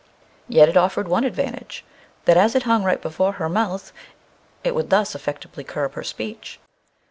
[0.49, 1.85] Yet it offered one advantage,
[2.25, 3.93] that as it hung right before her mouth,
[4.63, 6.59] it would thus effectively curb her speech.